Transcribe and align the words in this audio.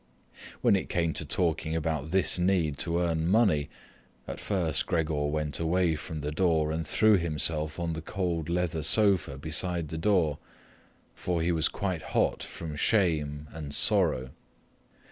When 0.61 0.75
it 0.75 0.89
came 0.89 1.13
to 1.13 1.25
talking 1.25 1.75
about 1.75 2.09
this 2.09 2.39
need 2.39 2.79
to 2.79 2.97
earn 2.97 3.27
money, 3.27 3.69
at 4.27 4.39
first 4.39 4.87
Gregor 4.87 5.27
went 5.27 5.59
away 5.59 5.95
from 5.95 6.21
the 6.21 6.31
door 6.31 6.71
and 6.71 6.87
threw 6.87 7.17
himself 7.17 7.79
on 7.79 7.93
the 7.93 8.01
cool 8.01 8.41
leather 8.47 8.81
sofa 8.81 9.37
beside 9.37 9.89
the 9.89 9.99
door, 9.99 10.39
for 11.13 11.43
he 11.43 11.51
was 11.51 11.67
quite 11.67 12.01
hot 12.17 12.41
from 12.41 12.75
shame 12.75 13.47
and 13.51 13.75
sorrow. 13.75 14.31